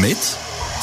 [0.00, 0.16] Mit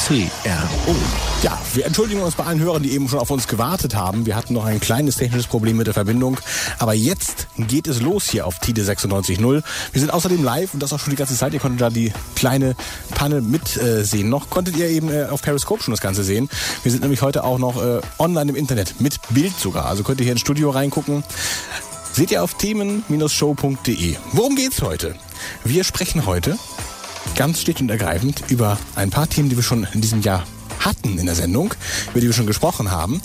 [0.06, 0.96] CRO.
[1.42, 4.24] Ja, wir entschuldigen uns bei allen Hörern, die eben schon auf uns gewartet haben.
[4.24, 6.38] Wir hatten noch ein kleines technisches Problem mit der Verbindung.
[6.78, 9.62] Aber jetzt geht es los hier auf TIDE 96.0.
[9.92, 11.52] Wir sind außerdem live und das auch schon die ganze Zeit.
[11.52, 12.76] Ihr konntet da die kleine
[13.14, 14.26] Panne mitsehen.
[14.26, 16.48] Äh, noch konntet ihr eben äh, auf Periscope schon das Ganze sehen.
[16.82, 19.86] Wir sind nämlich heute auch noch äh, online im Internet, mit Bild sogar.
[19.86, 21.24] Also könnt ihr hier ins Studio reingucken.
[22.12, 24.16] Seht ihr auf themen-show.de.
[24.32, 25.14] Worum geht's heute?
[25.64, 26.58] Wir sprechen heute
[27.36, 30.44] ganz sticht und ergreifend über ein paar Themen, die wir schon in diesem Jahr
[30.80, 31.74] hatten in der Sendung,
[32.10, 33.20] über die wir schon gesprochen haben.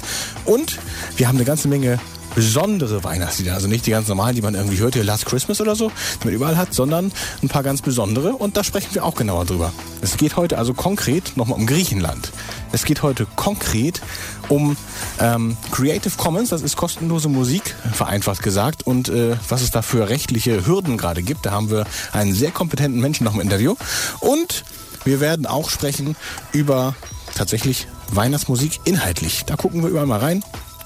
[0.45, 0.77] Und
[1.17, 1.99] wir haben eine ganze Menge
[2.35, 3.53] besondere Weihnachtslieder.
[3.53, 5.91] Also nicht die ganz normalen, die man irgendwie hört, hier Last Christmas oder so,
[6.21, 7.11] die man überall hat, sondern
[7.41, 8.33] ein paar ganz besondere.
[8.33, 9.73] Und da sprechen wir auch genauer drüber.
[10.01, 12.31] Es geht heute also konkret nochmal um Griechenland.
[12.71, 14.01] Es geht heute konkret
[14.49, 14.75] um
[15.19, 20.09] ähm, Creative Commons, das ist kostenlose Musik, vereinfacht gesagt, und äh, was es da für
[20.09, 21.45] rechtliche Hürden gerade gibt.
[21.45, 23.75] Da haben wir einen sehr kompetenten Menschen noch im Interview.
[24.19, 24.65] Und
[25.05, 26.15] wir werden auch sprechen
[26.51, 26.95] über
[27.33, 29.45] tatsächlich Weihnachtsmusik inhaltlich.
[29.45, 30.43] Da gucken wir überall mal rein.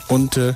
[0.08, 0.54] Und äh,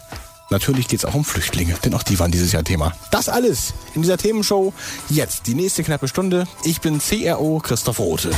[0.50, 2.94] Natürlich geht es auch um Flüchtlinge, denn auch die waren dieses Jahr Thema.
[3.12, 4.74] Das alles in dieser Themenshow.
[5.10, 6.48] Jetzt die nächste knappe Stunde.
[6.64, 8.32] Ich bin CRO Christoph Rote.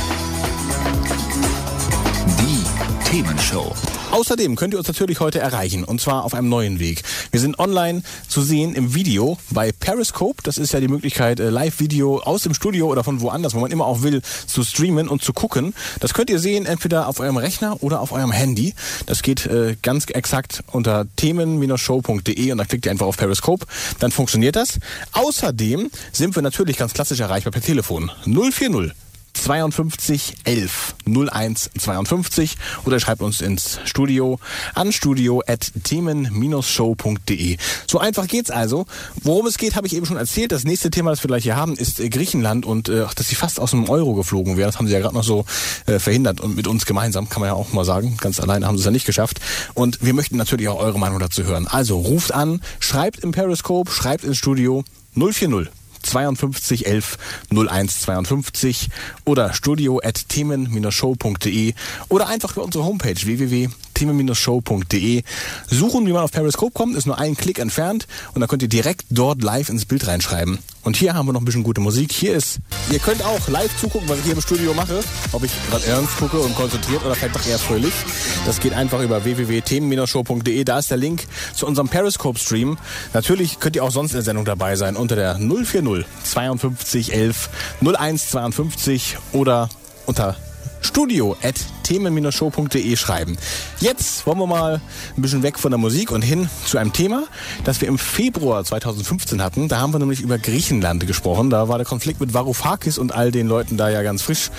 [3.16, 3.74] Themenshow.
[4.10, 7.02] Außerdem könnt ihr uns natürlich heute erreichen und zwar auf einem neuen Weg.
[7.30, 10.42] Wir sind online zu sehen im Video bei Periscope.
[10.42, 13.70] Das ist ja die Möglichkeit, äh, Live-Video aus dem Studio oder von woanders, wo man
[13.70, 15.72] immer auch will, zu streamen und zu gucken.
[16.00, 18.74] Das könnt ihr sehen entweder auf eurem Rechner oder auf eurem Handy.
[19.06, 23.64] Das geht äh, ganz exakt unter themen-show.de und dann klickt ihr einfach auf Periscope.
[23.98, 24.78] Dann funktioniert das.
[25.12, 28.92] Außerdem sind wir natürlich ganz klassisch erreichbar per Telefon 040
[29.36, 34.38] 52 11 01 52 oder schreibt uns ins Studio
[34.74, 37.56] an studio at themen-show.de.
[37.86, 38.86] So einfach geht's also.
[39.22, 40.52] Worum es geht, habe ich eben schon erzählt.
[40.52, 43.34] Das nächste Thema, das wir gleich hier haben, ist äh, Griechenland und äh, dass sie
[43.34, 44.68] fast aus dem Euro geflogen wären.
[44.68, 45.44] Das haben sie ja gerade noch so
[45.86, 48.16] äh, verhindert und mit uns gemeinsam, kann man ja auch mal sagen.
[48.20, 49.40] Ganz alleine haben sie es ja nicht geschafft.
[49.74, 51.66] Und wir möchten natürlich auch eure Meinung dazu hören.
[51.66, 55.70] Also ruft an, schreibt im Periscope, schreibt ins Studio 040
[56.06, 57.18] 52 11
[57.50, 58.88] 01 52
[59.24, 61.74] oder studio at themen-show.de
[62.08, 63.26] oder einfach über unsere Homepage
[63.96, 65.22] www.themen-show.de
[65.68, 68.68] suchen, wie man auf Periscope kommt, ist nur ein Klick entfernt und dann könnt ihr
[68.68, 70.58] direkt dort live ins Bild reinschreiben.
[70.82, 72.12] Und hier haben wir noch ein bisschen gute Musik.
[72.12, 72.60] Hier ist,
[72.92, 75.00] ihr könnt auch live zugucken, was ich hier im Studio mache.
[75.32, 77.92] Ob ich gerade ernst gucke und konzentriert oder vielleicht doch eher fröhlich.
[78.44, 80.62] Das geht einfach über www.themen-show.de.
[80.62, 81.24] Da ist der Link
[81.54, 82.78] zu unserem Periscope-Stream.
[83.14, 87.50] Natürlich könnt ihr auch sonst in der Sendung dabei sein unter der 040 52 11
[87.82, 89.68] 01 52 oder
[90.06, 90.36] unter
[90.86, 93.36] studio at themen-show.de schreiben.
[93.80, 94.80] Jetzt wollen wir mal
[95.16, 97.24] ein bisschen weg von der Musik und hin zu einem Thema,
[97.64, 99.68] das wir im Februar 2015 hatten.
[99.68, 101.50] Da haben wir nämlich über Griechenland gesprochen.
[101.50, 104.50] Da war der Konflikt mit Varoufakis und all den Leuten da ja ganz frisch.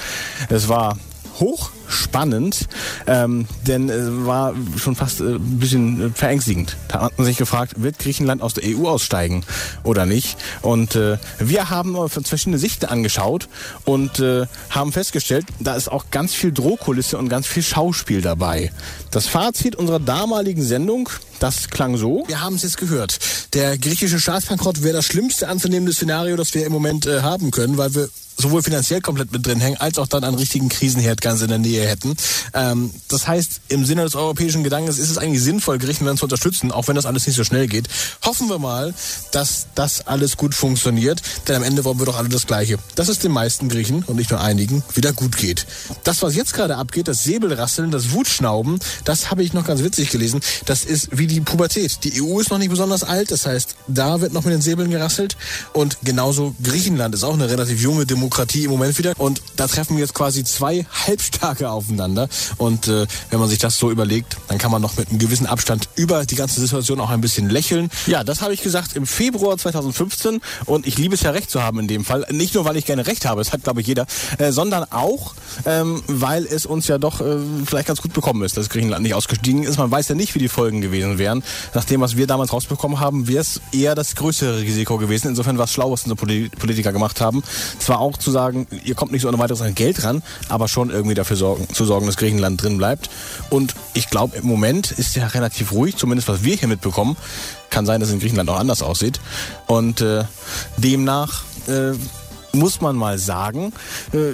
[0.49, 0.97] Es war
[1.39, 2.67] hochspannend,
[3.05, 6.77] ähm, denn es war schon fast äh, ein bisschen äh, verängstigend.
[6.87, 9.43] Da hat man sich gefragt, wird Griechenland aus der EU aussteigen
[9.83, 10.37] oder nicht?
[10.61, 13.47] Und äh, wir haben verschiedene Sichten angeschaut
[13.85, 18.71] und äh, haben festgestellt, da ist auch ganz viel Drohkulisse und ganz viel Schauspiel dabei.
[19.11, 21.09] Das Fazit unserer damaligen Sendung,
[21.39, 22.23] das klang so.
[22.27, 23.19] Wir haben es jetzt gehört.
[23.53, 27.77] Der griechische Staatsbankrott wäre das schlimmste anzunehmende Szenario, das wir im Moment äh, haben können,
[27.77, 31.41] weil wir sowohl finanziell komplett mit drin hängen, als auch dann einen richtigen Krisenherd ganz
[31.41, 32.15] in der Nähe hätten.
[32.53, 36.71] Ähm, das heißt, im Sinne des europäischen Gedankens ist es eigentlich sinnvoll, Griechenland zu unterstützen,
[36.71, 37.87] auch wenn das alles nicht so schnell geht.
[38.23, 38.93] Hoffen wir mal,
[39.31, 42.77] dass das alles gut funktioniert, denn am Ende wollen wir doch alle das Gleiche.
[42.95, 45.65] Dass es den meisten Griechen und nicht nur einigen wieder gut geht.
[46.03, 50.11] Das, was jetzt gerade abgeht, das Säbelrasseln, das Wutschnauben, das habe ich noch ganz witzig
[50.11, 50.41] gelesen.
[50.65, 52.03] Das ist wie die Pubertät.
[52.03, 54.91] Die EU ist noch nicht besonders alt, das heißt, da wird noch mit den Säbeln
[54.91, 55.37] gerasselt
[55.73, 59.13] und genauso Griechenland ist auch eine relativ junge Demokratie Demokratie im Moment wieder.
[59.17, 62.27] Und da treffen wir jetzt quasi zwei halbstarke aufeinander.
[62.57, 65.47] Und äh, wenn man sich das so überlegt, dann kann man noch mit einem gewissen
[65.47, 67.89] Abstand über die ganze Situation auch ein bisschen lächeln.
[68.05, 71.63] Ja, das habe ich gesagt im Februar 2015 und ich liebe es ja recht zu
[71.63, 72.25] haben in dem Fall.
[72.31, 74.05] Nicht nur, weil ich gerne recht habe, das hat glaube ich jeder,
[74.39, 75.33] äh, sondern auch,
[75.65, 79.13] ähm, weil es uns ja doch äh, vielleicht ganz gut bekommen ist, dass Griechenland nicht
[79.13, 79.77] ausgestiegen ist.
[79.77, 81.43] Man weiß ja nicht, wie die Folgen gewesen wären.
[81.73, 85.29] Nach dem, was wir damals rausbekommen haben, wäre es eher das größere Risiko gewesen.
[85.29, 87.41] Insofern war es schlau, was unsere Politiker gemacht haben.
[87.79, 90.89] Zwar auch zu sagen, ihr kommt nicht so ohne weiteres an Geld ran, aber schon
[90.89, 93.09] irgendwie dafür sorgen, zu sorgen, dass Griechenland drin bleibt.
[93.49, 97.17] Und ich glaube, im Moment ist ja relativ ruhig, zumindest was wir hier mitbekommen.
[97.69, 99.19] Kann sein, dass es in Griechenland auch anders aussieht.
[99.67, 100.23] Und äh,
[100.77, 101.93] demnach äh,
[102.57, 103.73] muss man mal sagen,
[104.13, 104.31] äh,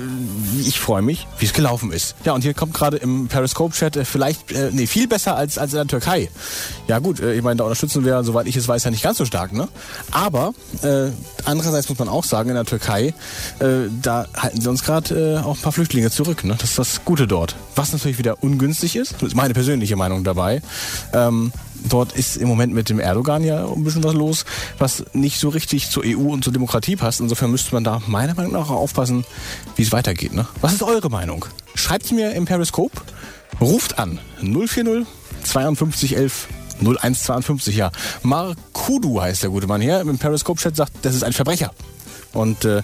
[0.60, 2.16] ich freue mich, wie es gelaufen ist.
[2.24, 5.74] Ja, und hier kommt gerade im Periscope-Chat äh, vielleicht, äh, nee, viel besser als, als
[5.74, 6.30] in der Türkei.
[6.88, 9.26] Ja gut, ich meine, da unterstützen wir, soweit ich es weiß, ja nicht ganz so
[9.26, 9.68] stark, ne?
[10.12, 11.10] Aber äh,
[11.46, 13.14] andererseits muss man auch sagen, in der Türkei,
[13.60, 16.56] äh, da halten sie uns gerade äh, auch ein paar Flüchtlinge zurück, ne?
[16.60, 17.56] Das ist das Gute dort.
[17.76, 20.62] Was natürlich wieder ungünstig ist, das ist meine persönliche Meinung dabei.
[21.14, 21.52] Ähm,
[21.90, 24.46] Dort ist im Moment mit dem Erdogan ja ein bisschen was los,
[24.78, 27.20] was nicht so richtig zur EU und zur Demokratie passt.
[27.20, 29.26] Insofern müsste man da meiner Meinung nach aufpassen,
[29.76, 30.34] wie es weitergeht.
[30.34, 30.48] Ne?
[30.62, 31.46] Was ist eure Meinung?
[31.76, 33.02] Schreibt mir im Periscope,
[33.60, 35.06] ruft an 040
[35.44, 36.48] 52 11
[36.80, 37.92] 0152, ja.
[38.24, 40.02] Markudu heißt der gute Mann hier.
[40.02, 41.72] Im Periscope-Chat sagt, das ist ein Verbrecher.
[42.34, 42.82] Und äh,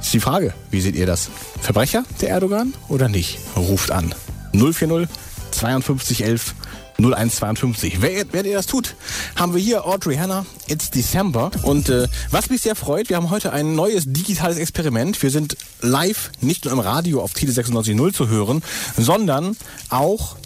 [0.00, 1.30] ist die Frage, wie seht ihr das?
[1.60, 3.38] Verbrecher, der Erdogan, oder nicht?
[3.56, 4.14] Ruft an.
[4.52, 5.08] 040
[5.52, 6.54] 52 11
[6.98, 8.00] 0152.
[8.00, 8.94] Wer, wer ihr das tut,
[9.36, 11.50] haben wir hier Audrey Hanna, It's December.
[11.62, 15.22] Und äh, was mich sehr freut, wir haben heute ein neues digitales Experiment.
[15.22, 18.62] Wir sind live, nicht nur im Radio auf Tele 96.0 zu hören,
[18.96, 19.56] sondern
[19.88, 20.36] auch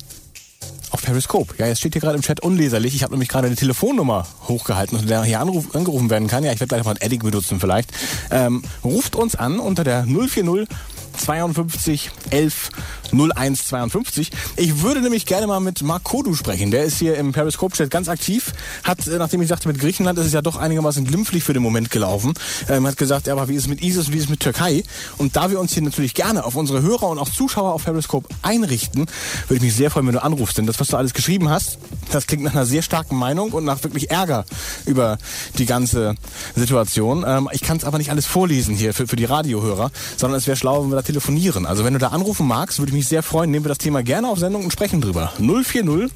[0.90, 1.54] auf Periscope.
[1.58, 2.94] Ja, jetzt steht hier gerade im Chat unleserlich.
[2.94, 6.44] Ich habe nämlich gerade eine Telefonnummer hochgehalten, unter der hier anruf, angerufen werden kann.
[6.44, 7.90] Ja, ich werde gleich mal ein Edding benutzen vielleicht.
[8.30, 10.68] Ähm, ruft uns an unter der 040
[11.16, 12.70] 52 11
[13.12, 14.30] 01 52.
[14.56, 16.70] Ich würde nämlich gerne mal mit Mark Kodu sprechen.
[16.70, 18.52] Der ist hier im Periscope-Chat ganz aktiv.
[18.84, 21.62] Hat, äh, nachdem ich sagte, mit Griechenland ist es ja doch einigermaßen glimpflich für den
[21.62, 22.34] Moment gelaufen.
[22.68, 24.82] Ähm, hat gesagt, aber wie ist es mit ISIS, wie ist es mit Türkei?
[25.18, 28.28] Und da wir uns hier natürlich gerne auf unsere Hörer und auch Zuschauer auf Periscope
[28.42, 29.06] einrichten,
[29.48, 30.58] würde ich mich sehr freuen, wenn du anrufst.
[30.58, 31.78] Denn das, was du alles geschrieben hast,
[32.12, 34.44] das klingt nach einer sehr starken Meinung und nach wirklich Ärger
[34.84, 35.18] über
[35.58, 36.14] die ganze
[36.54, 37.24] Situation.
[37.26, 40.46] Ähm, ich kann es aber nicht alles vorlesen hier für, für die Radiohörer, sondern es
[40.46, 41.66] wäre schlau, wenn wir da telefonieren.
[41.66, 43.50] Also wenn du da anrufen magst, würde ich mich sehr freuen.
[43.50, 45.32] Nehmen wir das Thema gerne auf Sendung und sprechen drüber.
[45.38, 46.10] 040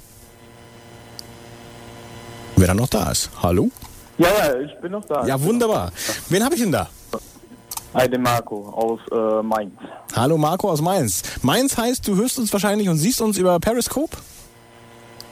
[2.55, 3.29] Wer dann noch da ist.
[3.41, 3.69] Hallo?
[4.17, 5.25] Ja, ja, ich bin noch da.
[5.25, 5.91] Ja, wunderbar.
[6.29, 6.89] Wen habe ich denn da?
[7.93, 9.73] Hi, den Marco aus äh, Mainz.
[10.15, 11.21] Hallo Marco aus Mainz.
[11.43, 14.17] Mainz heißt, du hörst uns wahrscheinlich und siehst uns über Periscope?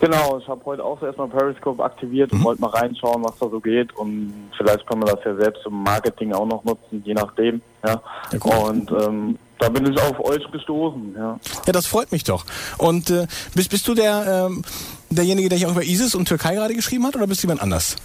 [0.02, 2.44] Genau, ich habe heute auch erstmal Periscope aktiviert und Mhm.
[2.44, 3.96] wollte mal reinschauen, was da so geht.
[3.96, 7.62] Und vielleicht kann man das ja selbst im Marketing auch noch nutzen, je nachdem.
[7.86, 8.02] Ja.
[8.34, 11.14] Ja, und ähm, da bin ich auf euch gestoßen.
[11.16, 11.40] Ja.
[11.68, 12.46] Ja, das freut mich doch.
[12.80, 14.64] Und äh, bist, bist du der, ähm,
[15.12, 17.62] derjenige, der hier auch über ISIS und Türkei gerade geschrieben hat oder bist du jemand
[17.62, 17.96] anders?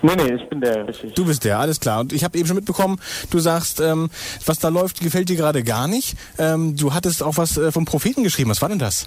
[0.00, 1.12] Nee, nee, ich bin der, richtig.
[1.14, 2.00] Du bist der, alles klar.
[2.00, 2.98] Und ich habe eben schon mitbekommen,
[3.30, 4.08] du sagst, ähm,
[4.46, 6.16] was da läuft, gefällt dir gerade gar nicht.
[6.38, 8.50] Ähm, du hattest auch was äh, vom Propheten geschrieben.
[8.50, 9.06] Was war denn das?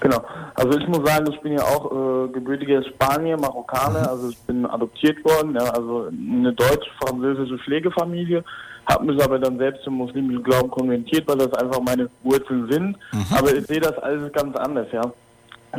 [0.00, 0.22] Genau.
[0.54, 4.64] Also ich muss sagen, ich bin ja auch äh, gebürtiger Spanier, Marokkaner, also ich bin
[4.66, 8.42] adoptiert worden, ja, also eine deutsch-französische Pflegefamilie,
[8.86, 12.96] habe mich aber dann selbst zum muslimischen Glauben konvertiert, weil das einfach meine Wurzeln sind.
[13.36, 15.02] Aber ich sehe das alles ganz anders, ja.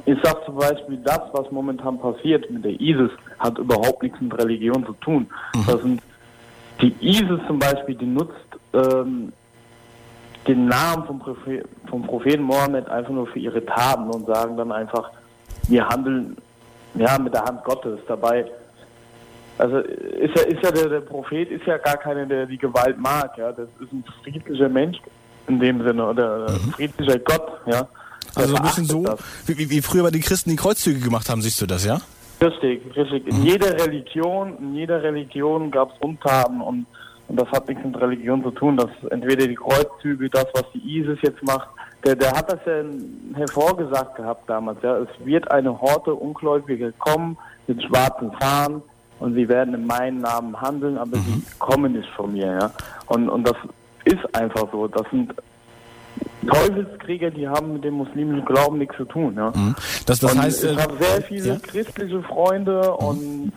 [0.05, 4.37] Ich sag zum Beispiel, das, was momentan passiert mit der ISIS, hat überhaupt nichts mit
[4.37, 5.27] Religion zu tun.
[5.67, 6.01] Das sind
[6.81, 8.33] die ISIS zum Beispiel, die nutzt
[8.73, 9.33] ähm,
[10.47, 14.71] den Namen vom, Prophet, vom Propheten Mohammed einfach nur für ihre Taten und sagen dann
[14.71, 15.11] einfach,
[15.67, 16.37] wir handeln
[16.95, 18.45] ja mit der Hand Gottes dabei.
[19.57, 22.97] Also ist ja, ist ja der, der Prophet ist ja gar keiner, der die Gewalt
[22.99, 23.51] mag, ja.
[23.51, 24.97] Das ist ein friedlicher Mensch
[25.47, 27.87] in dem Sinne oder ein friedlicher Gott, ja.
[28.35, 29.05] Der Also ein bisschen so,
[29.45, 32.01] wie, wie, früher bei den Christen die Kreuzzüge gemacht haben, siehst du das, ja?
[32.41, 33.27] Richtig, richtig.
[33.27, 36.87] In jeder Religion, in jeder Religion gab es Untaten und,
[37.31, 38.75] und das hat nichts mit Religion zu tun.
[38.75, 41.69] Das entweder die Kreuzzüge, das, was die ISIS jetzt macht,
[42.03, 42.83] der, der hat das ja
[43.37, 44.79] hervorgesagt gehabt damals.
[44.81, 48.81] Ja, es wird eine Horte Ungläubiger kommen mit schwarzen Fahnen
[49.19, 52.47] und sie werden in meinem Namen handeln, aber sie kommen nicht von mir.
[52.47, 52.71] Ja,
[53.07, 53.55] und und das
[54.03, 54.89] ist einfach so.
[54.89, 55.33] Das sind
[56.45, 59.35] Teufelskrieger, die haben mit dem muslimischen Glauben nichts zu tun.
[59.37, 59.53] Ja.
[59.55, 59.73] Mhm.
[60.05, 61.59] Das, das heißt, ich äh, habe sehr viele ja?
[61.59, 63.53] christliche Freunde und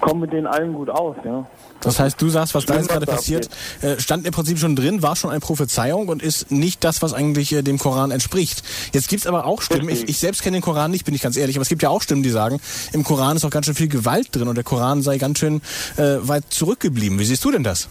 [0.00, 1.16] komme mit denen allen gut aus.
[1.24, 1.46] Ja.
[1.80, 3.48] Das heißt, du sagst, was da jetzt gerade passiert,
[3.82, 7.14] äh, stand im Prinzip schon drin, war schon eine Prophezeiung und ist nicht das, was
[7.14, 8.62] eigentlich äh, dem Koran entspricht.
[8.92, 11.36] Jetzt gibt's aber auch Stimmen, ich, ich selbst kenne den Koran nicht, bin ich ganz
[11.36, 12.60] ehrlich, aber es gibt ja auch Stimmen, die sagen,
[12.92, 15.60] im Koran ist auch ganz schön viel Gewalt drin und der Koran sei ganz schön
[15.96, 17.18] äh, weit zurückgeblieben.
[17.18, 17.88] Wie siehst du denn das?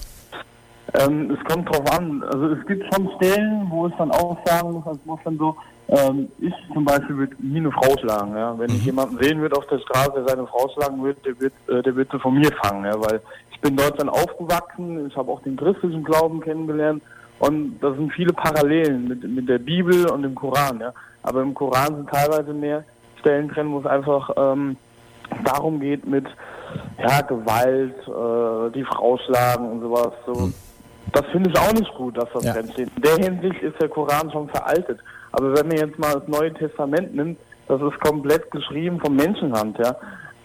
[0.94, 2.24] Ähm, es kommt drauf an.
[2.24, 5.56] Also es gibt schon Stellen, wo es dann auch sagen muss, als dann so,
[5.90, 8.36] ähm, ich zum Beispiel würde nie eine Frau schlagen.
[8.36, 8.58] Ja?
[8.58, 11.54] Wenn ich jemanden sehen würde auf der Straße, der seine Frau schlagen würde, der wird,
[11.70, 12.86] äh, der wird sie von mir fangen.
[12.86, 13.00] Ja?
[13.00, 17.02] Weil ich bin in Deutschland aufgewachsen, ich habe auch den christlichen Glauben kennengelernt
[17.40, 20.80] und da sind viele Parallelen mit, mit der Bibel und dem Koran.
[20.80, 20.94] Ja?
[21.24, 22.84] Aber im Koran sind teilweise mehr
[23.20, 24.78] Stellen drin, wo es einfach ähm,
[25.44, 26.26] darum geht mit
[27.00, 30.12] ja, Gewalt, äh, die Frau schlagen und sowas.
[30.26, 30.52] So.
[31.14, 32.54] Das finde ich auch nicht gut, dass das Ja.
[32.54, 32.90] drin steht.
[32.96, 35.00] In der Hinsicht ist der Koran schon veraltet.
[35.38, 39.78] Aber wenn man jetzt mal das Neue Testament nimmt, das ist komplett geschrieben von Menschenhand,
[39.78, 39.96] ja.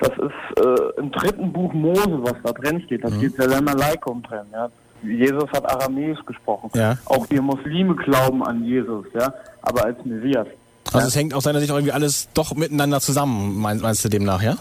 [0.01, 3.05] Das ist äh, im dritten Buch Mose, was da drin steht.
[3.05, 4.69] Da steht Salam Aleikum drin, ja.
[5.03, 6.71] Jesus hat Aramäisch gesprochen.
[6.75, 6.99] Ja.
[7.07, 9.33] Auch wir Muslime glauben an Jesus, ja,
[9.63, 10.47] aber als Messias.
[10.93, 14.11] Also es hängt aus deiner Sicht auch irgendwie alles doch miteinander zusammen, meinst, meinst du
[14.11, 14.57] demnach, ja?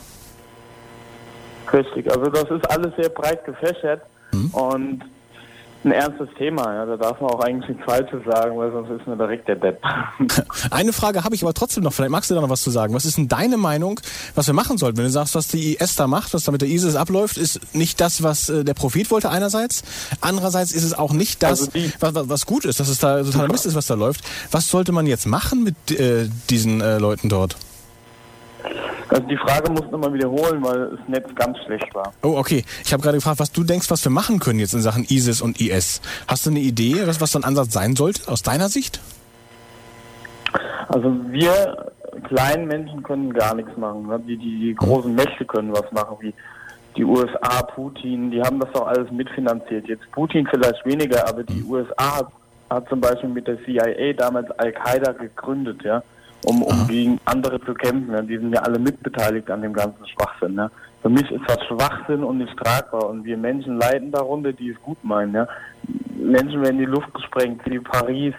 [1.74, 4.02] Richtig, also das ist alles sehr breit gefächert
[4.54, 5.02] und
[5.84, 6.86] ein ernstes Thema, ja.
[6.86, 9.82] Da darf man auch eigentlich nichts Falsches sagen, weil sonst ist man direkt der Depp.
[10.72, 12.94] Eine Frage habe ich aber trotzdem noch, vielleicht magst du da noch was zu sagen.
[12.94, 14.00] Was ist denn deine Meinung,
[14.36, 14.98] was wir machen sollten?
[14.98, 17.76] Wenn du sagst, was die IS da macht, was da mit der ISIS abläuft, ist
[17.76, 19.84] nicht das, was äh, der Prophet wollte einerseits.
[20.22, 23.52] Andererseits ist es auch nicht das, Also was, was gut ist, dass es da totaler
[23.52, 24.22] Mist ist, was da läuft.
[24.52, 27.58] Was sollte man jetzt machen mit äh, diesen äh, Leuten dort?
[29.12, 32.13] Also die Frage muss man mal wiederholen, weil das Netz ganz schlecht war.
[32.24, 32.63] Oh, okay.
[32.86, 35.41] Ich habe gerade gefragt, was du denkst, was wir machen können jetzt in Sachen ISIS
[35.41, 36.01] und IS.
[36.30, 39.01] Hast du eine Idee, was, was so ein Ansatz sein sollte, aus deiner Sicht?
[40.88, 41.91] Also wir
[42.24, 44.08] kleinen Menschen können gar nichts machen.
[44.08, 44.18] Ne?
[44.25, 46.34] Die, die, die großen Mächte können was machen, wie
[46.96, 49.88] die USA, Putin, die haben das doch alles mitfinanziert.
[49.88, 52.27] Jetzt Putin vielleicht weniger, aber die USA hat,
[52.70, 56.01] hat zum Beispiel mit der CIA damals Al-Qaida gegründet, ja,
[56.45, 58.13] um, um gegen andere zu kämpfen.
[58.13, 58.21] Ja.
[58.21, 60.55] Die sind ja alle mitbeteiligt an dem ganzen Schwachsinn.
[60.55, 60.69] Ja.
[61.01, 63.07] Für mich ist das Schwachsinn und nicht tragbar.
[63.10, 65.33] Und wir Menschen leiden darunter, die es gut meinen.
[65.33, 65.48] Ja.
[66.15, 68.33] Menschen werden in die Luft gesprengt, wie Paris.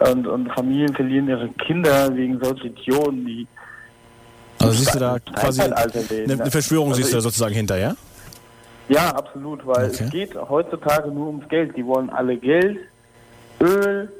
[0.00, 3.46] Und, und Familien verlieren ihre Kinder wegen solcher Idioten, die
[4.58, 7.94] Also siehst du da quasi eine, eine Verschwörung Also siehst du da sozusagen hinter, ja?
[8.88, 10.04] Ja, absolut, weil Okay.
[10.04, 11.76] es geht heutzutage nur ums Geld.
[11.76, 12.78] Die wollen alle Geld,
[13.60, 14.10] Öl,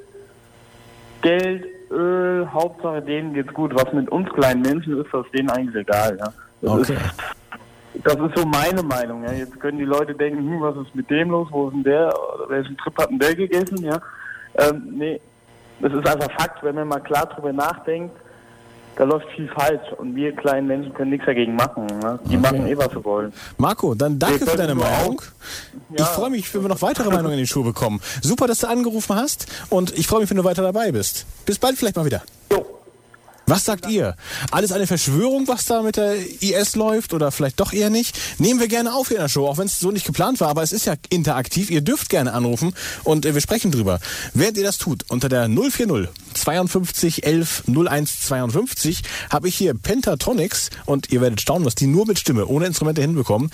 [1.21, 3.73] Geld, Öl, Hauptsache denen geht's gut.
[3.75, 6.17] Was mit uns kleinen Menschen ist, das ist denen eigentlich egal.
[6.19, 6.33] Ja.
[6.61, 6.93] Das, Okay.
[6.93, 9.23] ist, das ist so meine Meinung.
[9.23, 9.31] Ja.
[9.31, 12.13] Jetzt können die Leute denken, hm, was ist mit dem los, wo ist denn der,
[12.47, 13.83] welchen Trip hat denn der gegessen?
[13.83, 13.99] Ja.
[14.55, 15.19] Ähm, nee,
[15.79, 18.15] das ist einfach Fakt, wenn man mal klar drüber nachdenkt,
[18.95, 21.85] da läuft viel falsch und wir kleinen Menschen können nichts dagegen machen.
[21.87, 22.19] Ne?
[22.25, 23.33] Die machen eh, was sie wollen.
[23.57, 25.19] Marco, dann danke Wir für deine Meinung.
[25.19, 25.23] auch-
[25.93, 26.05] Ich Ja.
[26.05, 28.01] freue mich, wenn wir noch weitere Meinungen in die Schuhe bekommen.
[28.21, 31.25] Super, dass du angerufen hast und ich freue mich, wenn du weiter dabei bist.
[31.45, 32.21] Bis bald vielleicht mal wieder.
[33.45, 34.15] Was sagt ihr?
[34.51, 38.17] Alles eine Verschwörung, was da mit der IS läuft oder vielleicht doch eher nicht?
[38.39, 40.63] Nehmen wir gerne auf in der Show, auch wenn es so nicht geplant war, aber
[40.63, 41.69] es ist ja interaktiv.
[41.69, 42.73] Ihr dürft gerne anrufen
[43.03, 43.99] und äh, wir sprechen drüber.
[44.33, 50.69] Während ihr das tut, unter der 040 52 11 01 52 habe ich hier Pentatonix
[50.85, 53.51] und ihr werdet staunen, was die nur mit Stimme, ohne Instrumente hinbekommen.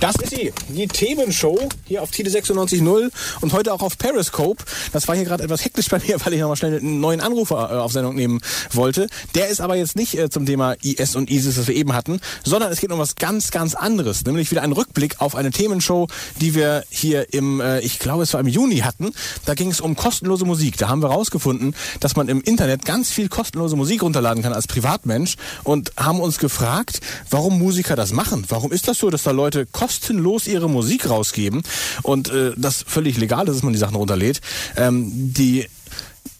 [0.00, 4.64] Das ist sie, die Themenshow hier auf Tide 96.0 und heute auch auf Periscope.
[4.92, 7.70] Das war hier gerade etwas hektisch bei mir, weil ich nochmal schnell einen neuen Anrufer
[7.70, 8.40] äh, auf Sendung nehmen
[8.72, 9.08] wollte.
[9.38, 12.18] Der ist aber jetzt nicht äh, zum Thema IS und ISIS, das wir eben hatten,
[12.42, 14.24] sondern es geht um was ganz, ganz anderes.
[14.24, 16.08] Nämlich wieder ein Rückblick auf eine Themenshow,
[16.40, 19.12] die wir hier im, äh, ich glaube es war im Juni hatten.
[19.44, 20.76] Da ging es um kostenlose Musik.
[20.76, 24.66] Da haben wir rausgefunden, dass man im Internet ganz viel kostenlose Musik runterladen kann als
[24.66, 26.98] Privatmensch und haben uns gefragt,
[27.30, 28.44] warum Musiker das machen.
[28.48, 31.62] Warum ist das so, dass da Leute kostenlos ihre Musik rausgeben
[32.02, 34.40] und äh, das völlig legal ist, dass man die Sachen runterlädt.
[34.76, 35.68] Ähm, die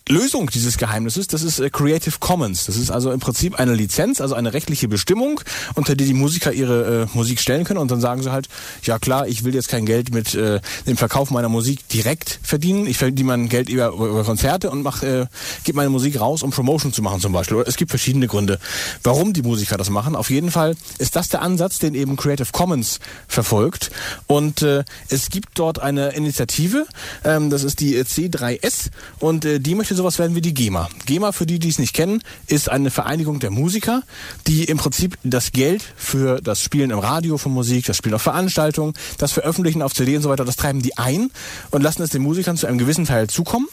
[0.08, 2.64] Lösung dieses Geheimnisses, das ist äh, Creative Commons.
[2.64, 5.40] Das ist also im Prinzip eine Lizenz, also eine rechtliche Bestimmung,
[5.74, 8.48] unter die die Musiker ihre äh, Musik stellen können und dann sagen sie halt,
[8.82, 12.86] ja klar, ich will jetzt kein Geld mit äh, dem Verkauf meiner Musik direkt verdienen.
[12.86, 15.26] Ich verdiene mein Geld über, über Konzerte und mach, äh,
[15.64, 17.62] gebe meine Musik raus, um Promotion zu machen zum Beispiel.
[17.66, 18.58] Es gibt verschiedene Gründe,
[19.02, 20.16] warum die Musiker das machen.
[20.16, 23.90] Auf jeden Fall ist das der Ansatz, den eben Creative Commons verfolgt.
[24.26, 26.86] Und äh, es gibt dort eine Initiative,
[27.24, 28.88] ähm, das ist die äh, C3S
[29.18, 30.88] und äh, die möchte sowas werden wie die GEMA.
[31.04, 34.02] GEMA, für die, die es nicht kennen, ist eine Vereinigung der Musiker,
[34.46, 38.22] die im Prinzip das Geld für das Spielen im Radio von Musik, das Spielen auf
[38.22, 41.30] Veranstaltungen, das Veröffentlichen auf CD und so weiter, das treiben die ein
[41.70, 43.66] und lassen es den Musikern zu einem gewissen Teil zukommen.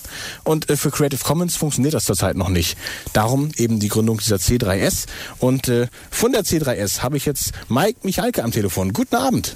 [0.43, 2.77] Und äh, für Creative Commons funktioniert das zurzeit noch nicht.
[3.13, 5.05] Darum eben die Gründung dieser C3S.
[5.39, 8.91] Und äh, von der C3S habe ich jetzt Mike Michalke am Telefon.
[8.91, 9.55] Guten Abend.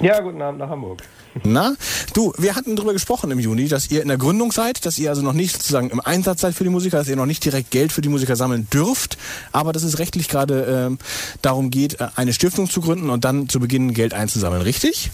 [0.00, 1.02] Ja, guten Abend nach Hamburg.
[1.44, 1.76] Na,
[2.14, 5.10] du, wir hatten darüber gesprochen im Juni, dass ihr in der Gründung seid, dass ihr
[5.10, 7.70] also noch nicht sozusagen im Einsatz seid für die Musiker, dass ihr noch nicht direkt
[7.70, 9.18] Geld für die Musiker sammeln dürft,
[9.52, 11.04] aber dass es rechtlich gerade äh,
[11.42, 15.10] darum geht, äh, eine Stiftung zu gründen und dann zu beginnen, Geld einzusammeln, richtig?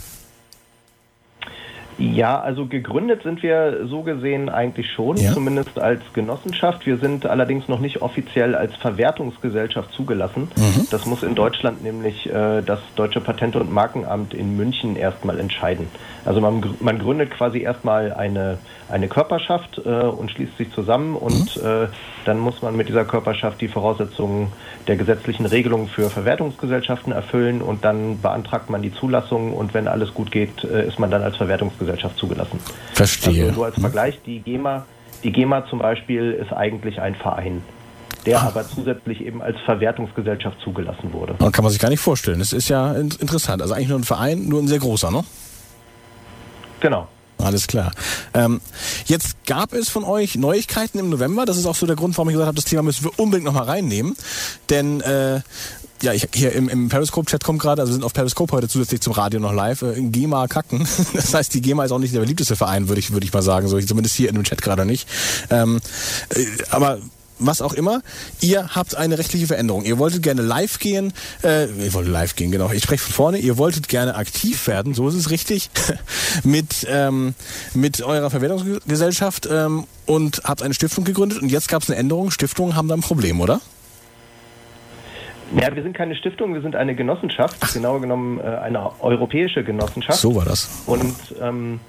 [2.02, 5.32] Ja, also gegründet sind wir so gesehen eigentlich schon, Ja.
[5.32, 6.85] zumindest als Genossenschaft.
[6.85, 10.49] Wir sind allerdings noch nicht offiziell als Verwertungsgesellschaft zugelassen.
[10.90, 15.87] Das muss in Deutschland nämlich äh, das Deutsche Patent- und Markenamt in München erstmal entscheiden.
[16.25, 18.59] Also man, man gründet quasi erstmal eine,
[18.90, 21.87] eine Körperschaft äh, und schließt sich zusammen und äh,
[22.25, 24.52] dann muss man mit dieser Körperschaft die Voraussetzungen
[24.88, 30.14] der gesetzlichen Regelungen für Verwertungsgesellschaften erfüllen und dann beantragt man die Zulassung und wenn alles
[30.14, 32.58] gut geht, äh, ist man dann als Verwertungsgesellschaft zugelassen.
[32.94, 33.44] Verstehe.
[33.44, 34.87] Also nur als Vergleich, die GEMA,
[35.22, 37.62] die GEMA zum Beispiel ist eigentlich ein Verein,
[38.26, 41.34] der aber zusätzlich eben als Verwertungsgesellschaft zugelassen wurde.
[41.38, 42.38] Und kann man sich gar nicht vorstellen.
[42.38, 43.62] Das ist ja in interessant.
[43.62, 45.25] Also eigentlich nur ein Verein, nur ein sehr großer, ne?
[46.80, 47.08] Genau.
[47.38, 47.92] Alles klar.
[48.34, 48.61] Ähm,
[49.06, 51.44] jetzt gab es von euch Neuigkeiten im November.
[51.44, 53.44] Das ist auch so der Grund, warum ich gesagt habe, das Thema müssen wir unbedingt
[53.44, 54.16] nochmal reinnehmen.
[54.70, 55.40] Denn äh,
[56.02, 59.00] ja, ich, hier im, im Periscope-Chat kommt gerade, also wir sind auf Periscope heute zusätzlich
[59.00, 60.87] zum Radio noch live, äh, GEMA kacken.
[61.14, 63.42] Das heißt, die GEMA ist auch nicht der beliebteste Verein, würde ich, würde ich mal
[63.42, 63.68] sagen.
[63.68, 65.09] So, zumindest hier in dem Chat gerade nicht.
[65.50, 65.80] Ähm,
[66.35, 66.99] äh, aber
[67.38, 68.02] was auch immer,
[68.40, 69.85] ihr habt eine rechtliche Veränderung.
[69.85, 72.71] Ihr wolltet gerne live gehen, äh, ihr wolltet live gehen, genau.
[72.71, 73.38] Ich spreche von vorne.
[73.38, 75.71] Ihr wolltet gerne aktiv werden, so ist es richtig,
[76.44, 77.35] mit ähm,
[77.75, 81.42] mit eurer Verwertungsgesellschaft ähm, und habt eine Stiftung gegründet.
[81.42, 82.30] Und jetzt gab es eine Änderung.
[82.30, 83.61] Stiftungen haben da ein Problem, oder?
[85.61, 90.18] Ja, wir sind keine Stiftung, wir sind eine Genossenschaft, genauer genommen äh, eine europäische Genossenschaft.
[90.18, 90.85] So war das.
[90.87, 91.80] Und ähm,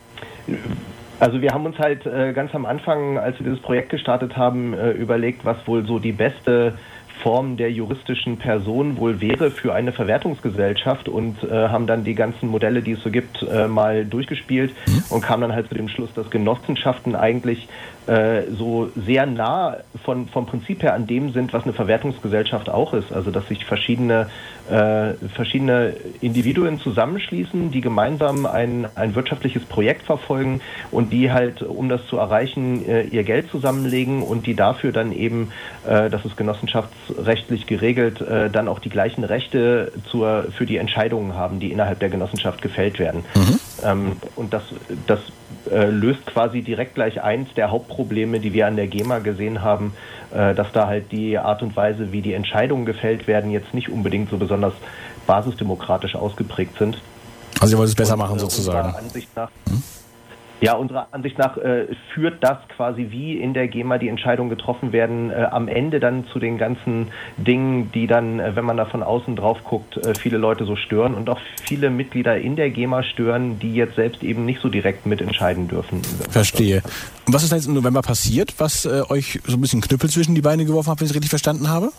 [1.19, 4.73] also wir haben uns halt äh, ganz am Anfang, als wir dieses Projekt gestartet haben,
[4.73, 6.77] äh, überlegt, was wohl so die beste
[7.21, 12.49] Form der juristischen Person wohl wäre für eine Verwertungsgesellschaft und äh, haben dann die ganzen
[12.49, 14.73] Modelle, die es so gibt, äh, mal durchgespielt
[15.09, 17.69] und kamen dann halt zu dem Schluss, dass Genossenschaften eigentlich
[18.05, 23.11] so sehr nah von, vom Prinzip her an dem sind, was eine Verwertungsgesellschaft auch ist.
[23.11, 24.29] Also dass sich verschiedene,
[24.69, 31.89] äh, verschiedene Individuen zusammenschließen, die gemeinsam ein, ein wirtschaftliches Projekt verfolgen und die halt, um
[31.89, 35.51] das zu erreichen, äh, ihr Geld zusammenlegen und die dafür dann eben,
[35.87, 41.35] äh, das ist genossenschaftsrechtlich geregelt, äh, dann auch die gleichen Rechte zur, für die Entscheidungen
[41.35, 43.23] haben, die innerhalb der Genossenschaft gefällt werden.
[43.83, 44.63] Ähm, und das,
[45.07, 45.19] das
[45.71, 49.93] äh, löst quasi direkt gleich eins der Hauptprobleme, die wir an der GEMA gesehen haben,
[50.31, 53.89] äh, dass da halt die Art und Weise, wie die Entscheidungen gefällt werden, jetzt nicht
[53.89, 54.73] unbedingt so besonders
[55.27, 57.01] basisdemokratisch ausgeprägt sind.
[57.59, 58.87] Also ihr wollt es besser Und, machen äh, sozusagen.
[58.87, 59.49] Unserer Ansicht nach,
[60.61, 64.91] ja, unserer Ansicht nach äh, führt das quasi, wie in der GEMA die Entscheidungen getroffen
[64.91, 68.85] werden, äh, am Ende dann zu den ganzen Dingen, die dann, äh, wenn man da
[68.85, 72.69] von außen drauf guckt, äh, viele Leute so stören und auch viele Mitglieder in der
[72.69, 76.01] GEMA stören, die jetzt selbst eben nicht so direkt mitentscheiden dürfen.
[76.29, 76.81] Verstehe.
[77.25, 80.09] Und was ist da jetzt im November passiert, was äh, euch so ein bisschen Knüppel
[80.09, 81.91] zwischen die Beine geworfen hat, wenn ich es richtig verstanden habe?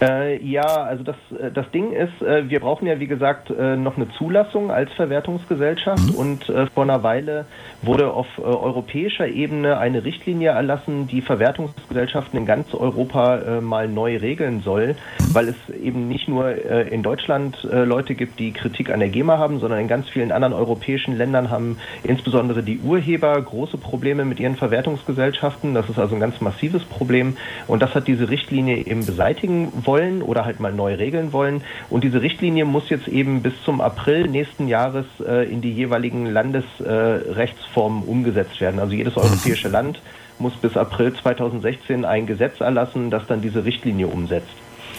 [0.00, 3.76] Äh, ja, also das, äh, das Ding ist, äh, wir brauchen ja wie gesagt äh,
[3.76, 7.46] noch eine Zulassung als Verwertungsgesellschaft und äh, vor einer Weile
[7.82, 14.16] wurde auf äh, europäischer Ebene eine Richtlinie erlassen, die Verwertungsgesellschaften in ganz Europa mal neu
[14.16, 14.94] regeln soll,
[15.32, 16.50] weil es eben nicht nur
[16.90, 20.52] in Deutschland Leute gibt, die Kritik an der GEMA haben, sondern in ganz vielen anderen
[20.52, 25.74] europäischen Ländern haben insbesondere die Urheber große Probleme mit ihren Verwertungsgesellschaften.
[25.74, 30.20] Das ist also ein ganz massives Problem und das hat diese Richtlinie eben beseitigen wollen
[30.22, 31.62] oder halt mal neu regeln wollen.
[31.88, 36.26] Und diese Richtlinie muss jetzt eben bis zum April nächsten Jahres äh, in die jeweiligen
[36.26, 38.78] Landesrechtsformen äh, umgesetzt werden.
[38.78, 40.00] Also jedes europäische Land
[40.38, 44.54] muss bis April 2016 ein Gesetz erlassen, das dann diese Richtlinie umsetzt.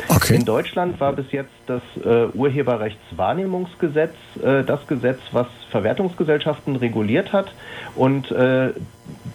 [0.08, 0.36] Okay.
[0.36, 7.54] In Deutschland war bis jetzt das äh, Urheberrechtswahrnehmungsgesetz äh, das Gesetz, was Verwertungsgesellschaften reguliert hat.
[7.96, 8.70] Und äh,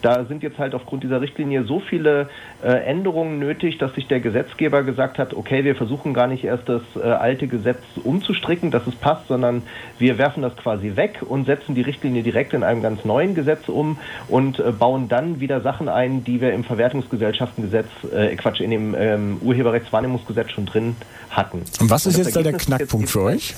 [0.05, 2.29] da sind jetzt halt aufgrund dieser Richtlinie so viele
[2.63, 6.69] äh, Änderungen nötig, dass sich der Gesetzgeber gesagt hat, okay, wir versuchen gar nicht erst
[6.69, 9.63] das äh, alte Gesetz umzustricken, dass es passt, sondern
[9.99, 13.69] wir werfen das quasi weg und setzen die Richtlinie direkt in einem ganz neuen Gesetz
[13.69, 18.71] um und äh, bauen dann wieder Sachen ein, die wir im Verwertungsgesellschaftengesetz, äh, Quatsch, in
[18.71, 20.97] dem ähm, Urheberrechtswahrnehmungsgesetz schon drin
[21.31, 21.63] hatten.
[21.81, 23.55] Und was ist jetzt da der Knackpunkt für euch?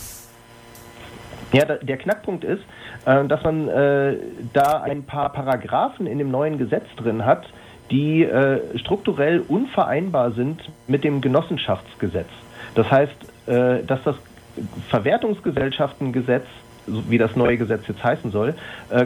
[1.53, 2.63] Ja, der Knackpunkt ist,
[3.05, 4.17] äh, dass man äh,
[4.53, 7.47] da ein paar Paragraphen in dem neuen Gesetz drin hat,
[7.91, 12.29] die äh, strukturell unvereinbar sind mit dem Genossenschaftsgesetz.
[12.75, 13.15] Das heißt,
[13.47, 14.17] dass das
[14.91, 16.45] Verwertungsgesellschaftengesetz
[16.87, 18.55] wie das neue Gesetz jetzt heißen soll,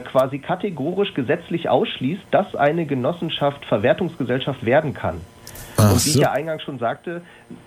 [0.04, 5.20] quasi kategorisch gesetzlich ausschließt, dass eine Genossenschaft Verwertungsgesellschaft werden kann.
[5.82, 6.18] Ach und wie so.
[6.18, 7.22] ich ja eingangs schon sagte,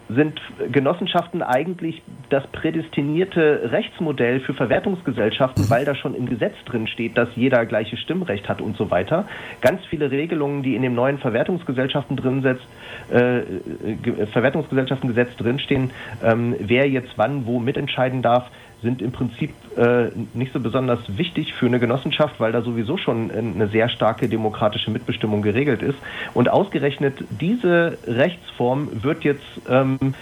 [0.10, 0.40] sind
[0.72, 5.70] Genossenschaften eigentlich das prädestinierte Rechtsmodell für Verwertungsgesellschaften, mhm.
[5.70, 9.26] weil da schon im Gesetz drin steht, dass jeder gleiche Stimmrecht hat und so weiter.
[9.62, 12.66] Ganz viele Regelungen, die in dem neuen Verwertungsgesellschaften drin setzt,
[13.12, 15.92] äh, Verwertungsgesellschaftengesetz drinstehen,
[16.24, 18.50] ähm, wer jetzt wann wo mitentscheiden darf,
[18.84, 23.32] sind im Prinzip äh, nicht so besonders wichtig für eine Genossenschaft, weil da sowieso schon
[23.32, 25.98] eine sehr starke demokratische Mitbestimmung geregelt ist.
[26.36, 30.14] Und ausgerechnet diese Rechtsform wird jetzt ähm,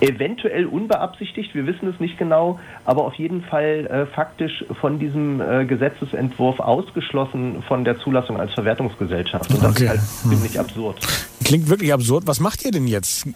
[0.00, 5.40] eventuell unbeabsichtigt, wir wissen es nicht genau, aber auf jeden Fall äh, faktisch von diesem
[5.40, 9.50] äh, Gesetzesentwurf ausgeschlossen von der Zulassung als Verwertungsgesellschaft.
[9.50, 9.84] Und das okay.
[9.84, 10.60] ist halt ziemlich hm.
[10.60, 10.98] absurd.
[11.44, 12.26] Klingt wirklich absurd.
[12.26, 13.26] Was macht ihr denn jetzt?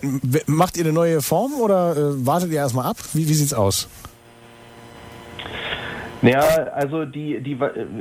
[0.46, 2.96] Macht ihr eine neue Form oder äh, wartet ihr erstmal ab?
[3.12, 3.88] Wie, wie sieht's aus?
[6.22, 6.40] Naja,
[6.74, 7.56] also die, die,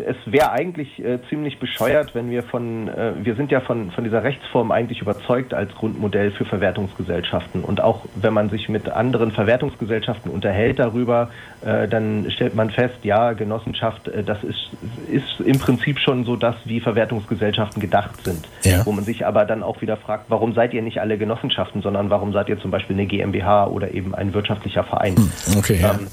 [0.05, 4.03] es wäre eigentlich äh, ziemlich bescheuert, wenn wir von, äh, wir sind ja von, von
[4.03, 7.63] dieser Rechtsform eigentlich überzeugt als Grundmodell für Verwertungsgesellschaften.
[7.63, 11.29] Und auch wenn man sich mit anderen Verwertungsgesellschaften unterhält darüber,
[11.61, 14.69] äh, dann stellt man fest, ja, Genossenschaft, äh, das ist,
[15.09, 18.47] ist im Prinzip schon so das, wie Verwertungsgesellschaften gedacht sind.
[18.63, 18.85] Ja.
[18.85, 22.09] Wo man sich aber dann auch wieder fragt, warum seid ihr nicht alle Genossenschaften, sondern
[22.09, 25.15] warum seid ihr zum Beispiel eine GmbH oder eben ein wirtschaftlicher Verein?
[25.15, 25.91] Hm, okay, ja.
[25.91, 26.07] Ähm,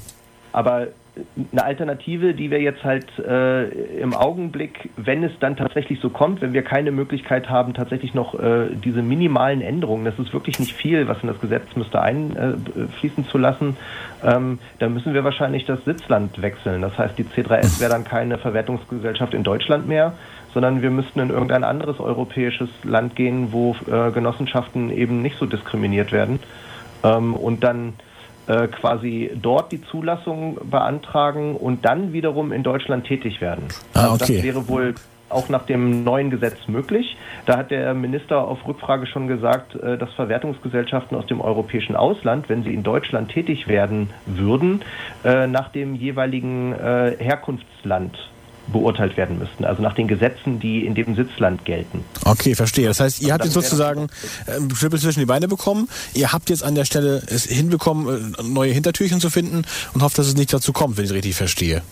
[0.52, 0.86] aber
[1.52, 6.42] eine Alternative, die wir jetzt halt äh, im Augenblick, wenn es dann tatsächlich so kommt,
[6.42, 10.74] wenn wir keine Möglichkeit haben, tatsächlich noch äh, diese minimalen Änderungen, das ist wirklich nicht
[10.74, 13.76] viel, was in das Gesetz müsste einfließen äh, zu lassen,
[14.24, 16.82] ähm, dann müssen wir wahrscheinlich das Sitzland wechseln.
[16.82, 20.14] Das heißt, die C3S wäre dann keine Verwertungsgesellschaft in Deutschland mehr,
[20.52, 25.46] sondern wir müssten in irgendein anderes europäisches Land gehen, wo äh, Genossenschaften eben nicht so
[25.46, 26.40] diskriminiert werden.
[27.04, 27.94] Ähm, und dann
[28.46, 33.64] äh, quasi dort die Zulassung beantragen und dann wiederum in Deutschland tätig werden.
[33.94, 34.10] Ah, okay.
[34.10, 34.94] Also das wäre wohl
[35.28, 37.16] auch nach dem neuen Gesetz möglich.
[37.46, 42.48] Da hat der Minister auf Rückfrage schon gesagt, äh, dass Verwertungsgesellschaften aus dem europäischen Ausland,
[42.48, 44.82] wenn sie in Deutschland tätig werden würden,
[45.24, 46.74] äh, nach dem jeweiligen
[47.18, 48.16] Herkunftsland
[48.72, 52.04] beurteilt werden müssten, also nach den Gesetzen, die in dem Sitzland gelten.
[52.24, 52.86] Okay, verstehe.
[52.86, 54.08] Das heißt, ihr habt jetzt sozusagen
[54.46, 58.42] äh, Schrippel zwischen die Beine bekommen, ihr habt jetzt an der Stelle es hinbekommen, äh,
[58.42, 61.34] neue Hintertürchen zu finden und hofft, dass es nicht dazu kommt, wenn ich es richtig
[61.36, 61.82] verstehe.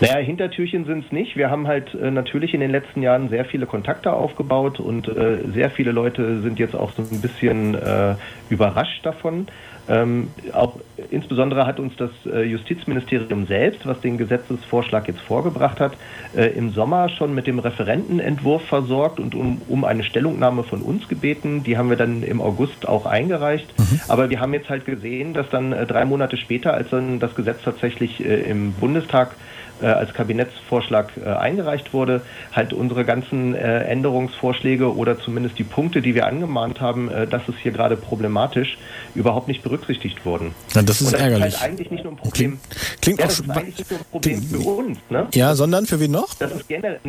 [0.00, 1.36] Naja, Hintertürchen sind es nicht.
[1.36, 5.38] Wir haben halt äh, natürlich in den letzten Jahren sehr viele Kontakte aufgebaut und äh,
[5.52, 8.14] sehr viele Leute sind jetzt auch so ein bisschen äh,
[8.48, 9.48] überrascht davon.
[9.88, 10.76] Ähm, auch
[11.10, 15.94] insbesondere hat uns das äh, Justizministerium selbst, was den Gesetzesvorschlag jetzt vorgebracht hat,
[16.36, 21.08] äh, im Sommer schon mit dem Referentenentwurf versorgt und um, um, eine Stellungnahme von uns
[21.08, 21.64] gebeten.
[21.64, 23.66] Die haben wir dann im August auch eingereicht.
[23.78, 24.00] Mhm.
[24.06, 27.34] Aber wir haben jetzt halt gesehen, dass dann äh, drei Monate später, als dann das
[27.34, 34.94] Gesetz tatsächlich im Bundestag äh, als Kabinettsvorschlag äh, eingereicht wurde, halt unsere ganzen äh, Änderungsvorschläge
[34.94, 38.78] oder zumindest die Punkte, die wir angemahnt haben, äh, das ist hier gerade problematisch,
[39.14, 40.54] überhaupt nicht berücksichtigt wurden.
[40.74, 41.48] Ja, das ist das ärgerlich.
[41.48, 42.58] Ist halt eigentlich nicht nur ein Problem.
[42.70, 44.98] Klingt, klingt ja, auch das ist eigentlich nicht nur ein Problem klingt, für uns.
[45.08, 45.26] Ne?
[45.34, 46.34] Ja, sondern für wen noch?
[46.34, 47.00] Das ist generell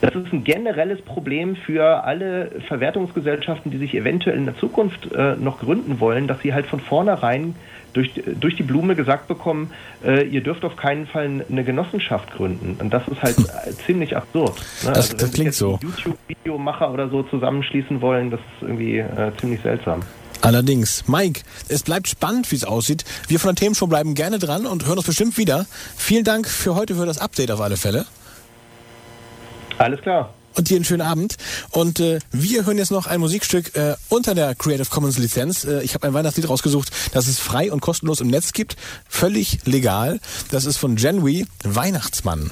[0.00, 5.34] das ist ein generelles Problem für alle Verwertungsgesellschaften, die sich eventuell in der Zukunft äh,
[5.36, 7.56] noch gründen wollen, dass sie halt von vornherein
[7.92, 9.72] durch, durch die Blume gesagt bekommen,
[10.04, 12.76] äh, ihr dürft auf keinen Fall eine Genossenschaft gründen.
[12.80, 13.46] Und das ist halt hm.
[13.86, 14.56] ziemlich absurd.
[14.84, 14.92] Ne?
[14.92, 15.78] Das, also, das klingt so.
[15.82, 20.02] YouTube-Videomacher oder so zusammenschließen wollen, das ist irgendwie äh, ziemlich seltsam.
[20.40, 21.08] Allerdings.
[21.08, 23.04] Mike, es bleibt spannend, wie es aussieht.
[23.26, 25.66] Wir von der Themenshow bleiben gerne dran und hören uns bestimmt wieder.
[25.96, 28.06] Vielen Dank für heute, für das Update auf alle Fälle.
[29.78, 31.36] Alles klar und dir einen schönen Abend.
[31.70, 35.64] Und äh, wir hören jetzt noch ein Musikstück äh, unter der Creative Commons Lizenz.
[35.64, 38.76] Äh, ich habe ein Weihnachtslied rausgesucht, das es frei und kostenlos im Netz gibt.
[39.08, 40.20] Völlig legal.
[40.50, 42.50] Das ist von Genwy, Weihnachtsmann.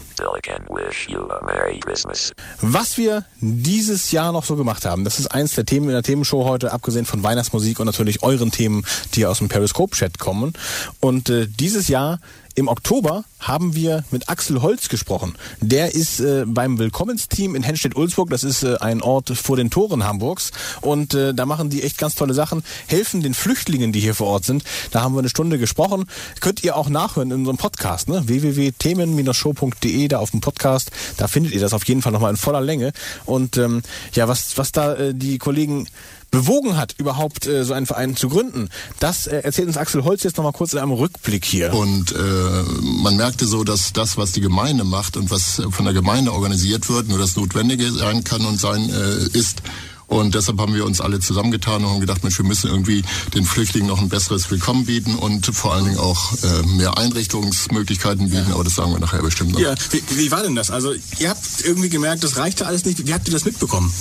[2.60, 6.02] Was wir dieses Jahr noch so gemacht haben, das ist eins der Themen in der
[6.02, 8.84] Themenshow heute, abgesehen von Weihnachtsmusik und natürlich euren Themen,
[9.14, 10.52] die aus dem Periscope-Chat kommen.
[11.00, 12.20] Und äh, dieses Jahr
[12.56, 15.36] im Oktober haben wir mit Axel Holz gesprochen.
[15.60, 18.30] Der ist äh, beim Willkommensteam in Henstedt-Ulzburg.
[18.30, 20.52] Das ist äh, ein Ort vor den Toren Hamburgs.
[20.80, 22.64] Und äh, da machen die echt ganz tolle Sachen.
[22.86, 24.64] Helfen den Flüchtlingen, die hier vor Ort sind.
[24.90, 26.06] Da haben wir eine Stunde gesprochen.
[26.40, 28.08] Könnt ihr auch nachhören in unserem Podcast.
[28.08, 28.26] Ne?
[28.26, 30.90] www.themen-show.de, da auf dem Podcast.
[31.18, 32.92] Da findet ihr das auf jeden Fall nochmal in voller Länge.
[33.26, 33.82] Und ähm,
[34.14, 35.86] ja, was, was da äh, die Kollegen
[36.30, 38.68] bewogen hat, überhaupt äh, so einen Verein zu gründen.
[38.98, 41.72] Das äh, erzählt uns Axel Holz jetzt nochmal kurz in einem Rückblick hier.
[41.72, 42.62] Und äh,
[43.02, 46.88] man merkte so, dass das, was die Gemeinde macht und was von der Gemeinde organisiert
[46.88, 49.62] wird, nur das Notwendige sein kann und sein äh, ist.
[50.08, 53.02] Und deshalb haben wir uns alle zusammengetan und haben gedacht, Mensch, wir müssen irgendwie
[53.34, 58.30] den Flüchtlingen noch ein besseres Willkommen bieten und vor allen Dingen auch äh, mehr Einrichtungsmöglichkeiten
[58.30, 58.48] bieten.
[58.48, 58.54] Ja.
[58.54, 59.60] Aber das sagen wir nachher bestimmt noch.
[59.60, 60.70] Ja, wie, wie war denn das?
[60.70, 63.04] Also ihr habt irgendwie gemerkt, das reichte alles nicht.
[63.06, 63.92] Wie habt ihr das mitbekommen?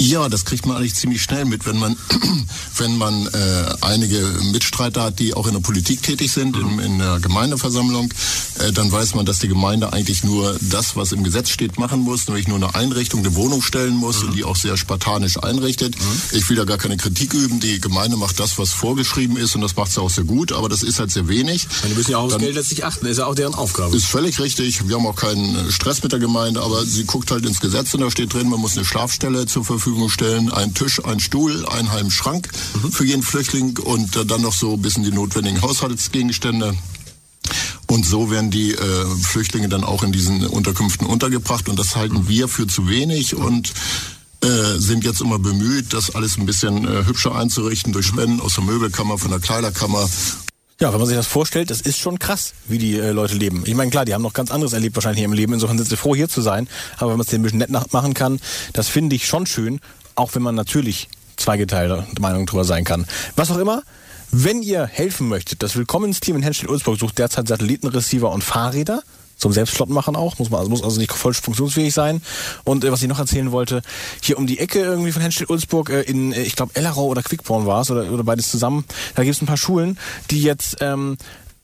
[0.00, 1.94] Ja, das kriegt man eigentlich ziemlich schnell mit, wenn man,
[2.76, 4.18] wenn man äh, einige
[4.50, 8.10] Mitstreiter hat, die auch in der Politik tätig sind, in, in der Gemeindeversammlung,
[8.60, 12.00] äh, dann weiß man, dass die Gemeinde eigentlich nur das, was im Gesetz steht, machen
[12.00, 14.28] muss, nämlich nur eine Einrichtung, eine Wohnung stellen muss mhm.
[14.28, 15.98] und die auch sehr spartanisch einrichtet.
[15.98, 16.20] Mhm.
[16.32, 17.60] Ich will da gar keine Kritik üben.
[17.60, 20.70] Die Gemeinde macht das, was vorgeschrieben ist und das macht sie auch sehr gut, aber
[20.70, 21.68] das ist halt sehr wenig.
[21.86, 23.94] Die müssen ja auch aufs Geld letztlich achten, das ist ja auch deren Aufgabe.
[23.94, 24.88] Ist völlig richtig.
[24.88, 28.00] Wir haben auch keinen Stress mit der Gemeinde, aber sie guckt halt ins Gesetz und
[28.00, 30.52] da steht drin, man muss eine Schlafstelle zur Verfügung Verfügung stellen.
[30.52, 32.92] Ein Tisch, ein Stuhl, ein halben Schrank mhm.
[32.92, 36.74] für jeden Flüchtling und äh, dann noch so ein bisschen die notwendigen Haushaltsgegenstände.
[37.88, 41.68] Und so werden die äh, Flüchtlinge dann auch in diesen Unterkünften untergebracht.
[41.68, 43.72] Und das halten wir für zu wenig und
[44.44, 48.54] äh, sind jetzt immer bemüht, das alles ein bisschen äh, hübscher einzurichten durch Spenden aus
[48.54, 50.08] der Möbelkammer, von der Kleiderkammer
[50.80, 53.64] ja, wenn man sich das vorstellt, das ist schon krass, wie die äh, Leute leben.
[53.66, 55.52] Ich meine, klar, die haben noch ganz anderes erlebt wahrscheinlich im Leben.
[55.52, 56.68] Insofern sind sie froh, hier zu sein.
[56.96, 58.40] Aber wenn man es denen ein bisschen nett machen kann,
[58.72, 59.80] das finde ich schon schön.
[60.14, 63.06] Auch wenn man natürlich zweigeteilter Meinung drüber sein kann.
[63.36, 63.82] Was auch immer,
[64.30, 69.02] wenn ihr helfen möchtet, das Willkommensteam in Henstedt-Ulzburg sucht derzeit Satellitenreceiver und Fahrräder
[69.40, 70.38] zum Selbstflotten machen auch.
[70.38, 72.22] Muss man, also muss also nicht voll funktionsfähig sein.
[72.64, 73.82] Und äh, was ich noch erzählen wollte,
[74.22, 77.66] hier um die Ecke irgendwie von Henstedt-Ulzburg, äh, in, äh, ich glaube, Ellerau oder Quickborn
[77.66, 79.98] war es, oder, oder beides zusammen, da gibt es ein paar Schulen,
[80.30, 81.16] die jetzt ähm,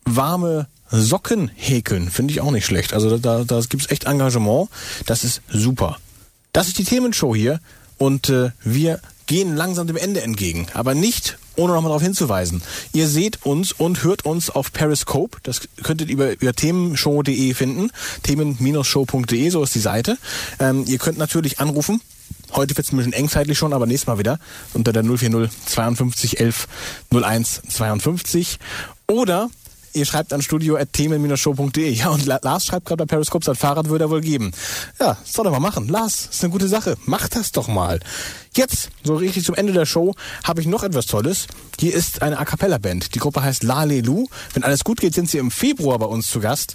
[0.05, 2.11] warme Socken häkeln.
[2.11, 2.95] Finde ich auch nicht schlecht.
[2.95, 4.69] Also da, da gibt es echt Engagement.
[5.05, 5.99] Das ist super.
[6.53, 7.61] Das ist die Themenshow hier.
[7.99, 10.69] Und äh, wir gehen langsam dem Ende entgegen.
[10.75, 12.63] Aber nicht ohne nochmal darauf hinzuweisen.
[12.93, 15.39] Ihr seht uns und hört uns auf Periscope.
[15.43, 17.91] Das könntet ihr über, über themenshow.de finden.
[18.23, 20.19] Themen-show.de, so ist die Seite.
[20.59, 22.01] Ähm, ihr könnt natürlich anrufen.
[22.53, 24.39] Heute wird es ein bisschen engzeitlich schon, aber nächstes Mal wieder
[24.73, 26.69] unter der 040 52 11
[27.13, 28.59] 01 52.
[29.09, 29.51] Oder
[29.97, 31.91] ihr schreibt an studio.themen-show.de.
[31.91, 34.53] Ja, und Lars schreibt gerade bei Periscope, sein Fahrrad würde er wohl geben.
[35.01, 35.89] Ja, soll doch mal machen.
[35.89, 36.97] Lars, ist eine gute Sache.
[37.07, 38.01] Mach das doch mal.
[38.55, 41.47] Jetzt, so richtig zum Ende der Show, habe ich noch etwas Tolles.
[41.79, 43.15] Hier ist eine A Cappella-Band.
[43.15, 44.27] Die Gruppe heißt Lalelu.
[44.53, 46.75] Wenn alles gut geht, sind sie im Februar bei uns zu Gast.